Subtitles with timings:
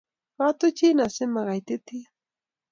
[0.37, 2.05] Katuchin asimakaitityin